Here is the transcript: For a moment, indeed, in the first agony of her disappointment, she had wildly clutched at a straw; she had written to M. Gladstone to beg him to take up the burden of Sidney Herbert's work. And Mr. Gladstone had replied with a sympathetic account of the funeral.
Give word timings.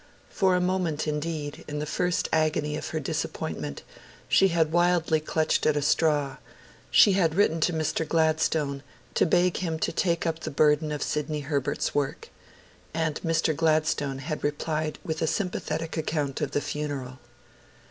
For 0.31 0.55
a 0.55 0.59
moment, 0.59 1.07
indeed, 1.07 1.63
in 1.67 1.77
the 1.77 1.85
first 1.85 2.27
agony 2.33 2.75
of 2.75 2.87
her 2.87 2.99
disappointment, 2.99 3.83
she 4.27 4.47
had 4.47 4.71
wildly 4.71 5.19
clutched 5.19 5.67
at 5.67 5.77
a 5.77 5.81
straw; 5.83 6.37
she 6.89 7.11
had 7.11 7.35
written 7.35 7.59
to 7.59 7.73
M. 7.75 7.83
Gladstone 8.07 8.81
to 9.13 9.27
beg 9.27 9.57
him 9.57 9.77
to 9.77 9.91
take 9.91 10.25
up 10.25 10.39
the 10.39 10.49
burden 10.49 10.91
of 10.91 11.03
Sidney 11.03 11.41
Herbert's 11.41 11.93
work. 11.93 12.29
And 12.95 13.21
Mr. 13.21 13.55
Gladstone 13.55 14.17
had 14.17 14.43
replied 14.43 14.97
with 15.03 15.21
a 15.21 15.27
sympathetic 15.27 15.95
account 15.97 16.41
of 16.41 16.49
the 16.49 16.61
funeral. 16.61 17.19